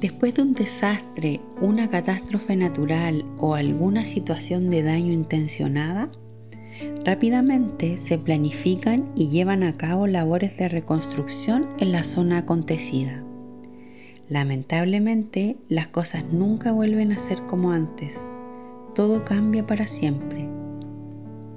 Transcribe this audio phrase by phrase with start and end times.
[0.00, 6.10] Después de un desastre, una catástrofe natural o alguna situación de daño intencionada,
[7.04, 13.22] rápidamente se planifican y llevan a cabo labores de reconstrucción en la zona acontecida.
[14.30, 18.18] Lamentablemente, las cosas nunca vuelven a ser como antes.
[18.94, 20.48] Todo cambia para siempre.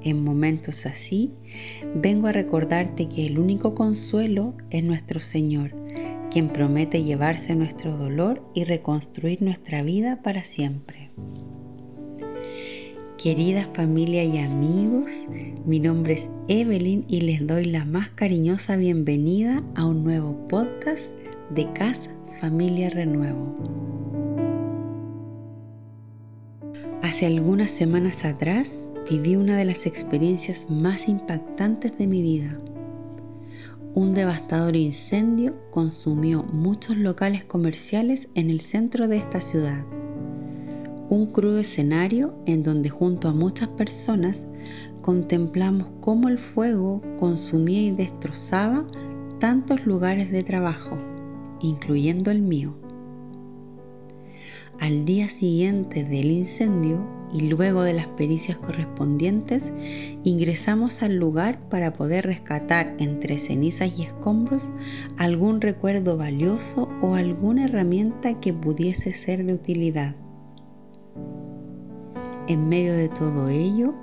[0.01, 1.31] En momentos así,
[1.95, 5.82] vengo a recordarte que el único consuelo es nuestro Señor
[6.33, 11.11] quien promete llevarse nuestro dolor y reconstruir nuestra vida para siempre.
[13.21, 15.27] Querida familia y amigos,
[15.63, 21.15] mi nombre es Evelyn y les doy la más cariñosa bienvenida a un nuevo podcast
[21.51, 22.09] de Casa
[22.41, 23.55] Familia Renuevo.
[27.03, 32.59] Hace algunas semanas atrás viví una de las experiencias más impactantes de mi vida
[33.95, 39.85] un devastador incendio consumió muchos locales comerciales en el centro de esta ciudad.
[41.09, 44.47] Un crudo escenario en donde junto a muchas personas
[45.03, 48.87] contemplamos cómo el fuego consumía y destrozaba
[49.39, 50.97] tantos lugares de trabajo,
[51.61, 52.75] incluyendo el mío.
[54.79, 56.99] Al día siguiente del incendio
[57.31, 59.71] y luego de las pericias correspondientes,
[60.23, 64.71] ingresamos al lugar para poder rescatar entre cenizas y escombros
[65.17, 70.15] algún recuerdo valioso o alguna herramienta que pudiese ser de utilidad.
[72.47, 73.93] En medio de todo ello,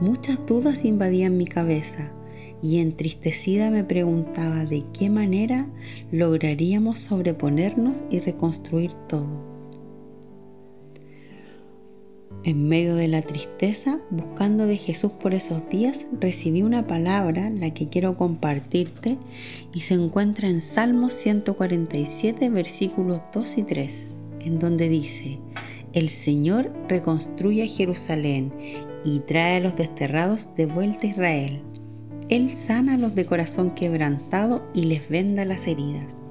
[0.00, 2.12] muchas dudas invadían mi cabeza
[2.62, 5.66] y entristecida me preguntaba de qué manera
[6.10, 9.55] lograríamos sobreponernos y reconstruir todo.
[12.46, 17.74] En medio de la tristeza, buscando de Jesús por esos días, recibí una palabra, la
[17.74, 19.18] que quiero compartirte,
[19.74, 25.40] y se encuentra en Salmos 147, versículos 2 y 3, en donde dice,
[25.92, 28.52] El Señor reconstruye Jerusalén
[29.04, 31.62] y trae a los desterrados de vuelta a Israel.
[32.28, 36.22] Él sana a los de corazón quebrantado y les venda las heridas.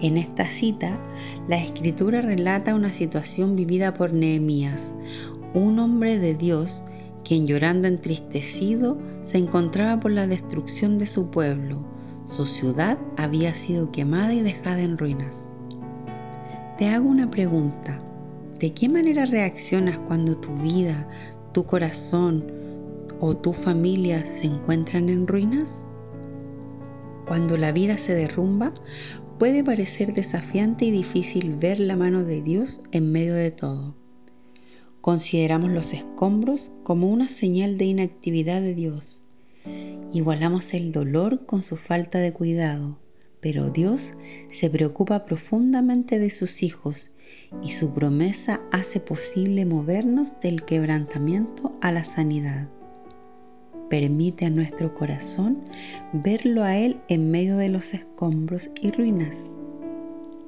[0.00, 1.00] En esta cita,
[1.48, 4.94] la escritura relata una situación vivida por Nehemías,
[5.52, 6.82] un hombre de Dios
[7.24, 11.82] quien llorando entristecido se encontraba por la destrucción de su pueblo.
[12.26, 15.50] Su ciudad había sido quemada y dejada en ruinas.
[16.78, 18.00] Te hago una pregunta.
[18.58, 21.08] ¿De qué manera reaccionas cuando tu vida,
[21.52, 22.44] tu corazón
[23.20, 25.90] o tu familia se encuentran en ruinas?
[27.26, 28.72] Cuando la vida se derrumba,
[29.38, 33.96] Puede parecer desafiante y difícil ver la mano de Dios en medio de todo.
[35.00, 39.24] Consideramos los escombros como una señal de inactividad de Dios.
[40.12, 43.00] Igualamos el dolor con su falta de cuidado,
[43.40, 44.14] pero Dios
[44.50, 47.10] se preocupa profundamente de sus hijos
[47.60, 52.68] y su promesa hace posible movernos del quebrantamiento a la sanidad
[53.94, 55.62] permite a nuestro corazón
[56.12, 59.54] verlo a Él en medio de los escombros y ruinas.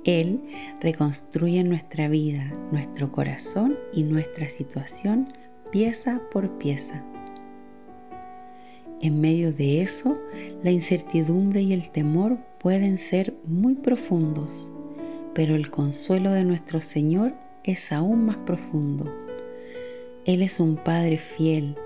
[0.03, 0.41] Él
[0.81, 5.29] reconstruye nuestra vida, nuestro corazón y nuestra situación
[5.71, 7.05] pieza por pieza.
[9.01, 10.19] En medio de eso,
[10.65, 14.73] la incertidumbre y el temor pueden ser muy profundos,
[15.35, 17.33] pero el consuelo de nuestro Señor
[17.63, 19.05] es aún más profundo.
[20.25, 21.77] Él es un Padre fiel,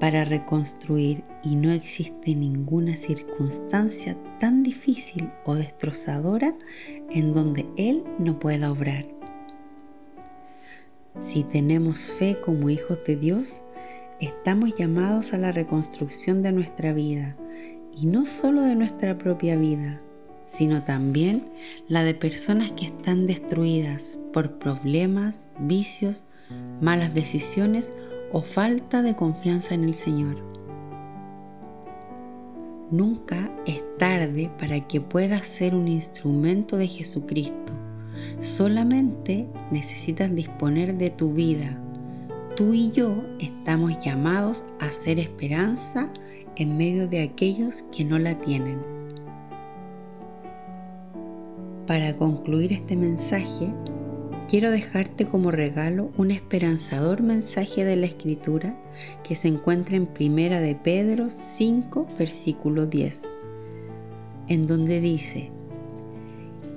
[0.00, 6.54] para reconstruir y no existe ninguna circunstancia tan difícil o destrozadora
[7.10, 9.04] en donde Él no pueda obrar.
[11.20, 13.64] Si tenemos fe como hijos de Dios,
[14.20, 17.36] estamos llamados a la reconstrucción de nuestra vida
[17.96, 20.00] y no solo de nuestra propia vida,
[20.46, 21.44] sino también
[21.88, 26.24] la de personas que están destruidas por problemas, vicios,
[26.80, 27.92] malas decisiones
[28.32, 30.36] o falta de confianza en el Señor.
[32.90, 37.74] Nunca es tarde para que puedas ser un instrumento de Jesucristo.
[38.40, 41.78] Solamente necesitas disponer de tu vida.
[42.56, 46.10] Tú y yo estamos llamados a ser esperanza
[46.56, 48.78] en medio de aquellos que no la tienen.
[51.86, 53.72] Para concluir este mensaje,
[54.48, 58.74] quiero dejarte como regalo un esperanzador mensaje de la Escritura
[59.22, 63.28] que se encuentra en Primera de Pedro 5, versículo 10,
[64.48, 65.52] en donde dice,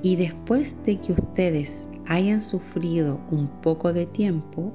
[0.04, 4.74] y después de que ustedes hayan sufrido un poco de tiempo,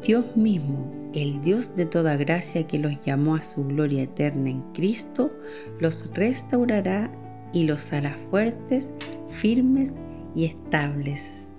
[0.00, 4.60] Dios mismo, el Dios de toda gracia que los llamó a su gloria eterna en
[4.72, 5.32] Cristo,
[5.80, 7.10] los restaurará
[7.52, 8.92] y los hará fuertes,
[9.28, 9.94] firmes
[10.36, 11.49] y estables.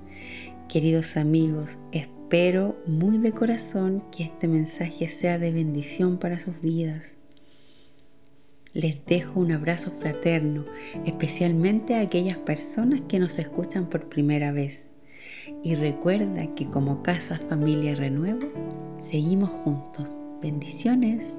[0.71, 7.17] Queridos amigos, espero muy de corazón que este mensaje sea de bendición para sus vidas.
[8.71, 10.63] Les dejo un abrazo fraterno,
[11.05, 14.93] especialmente a aquellas personas que nos escuchan por primera vez.
[15.61, 18.47] Y recuerda que como Casa Familia Renuevo,
[18.97, 20.21] seguimos juntos.
[20.41, 21.35] Bendiciones.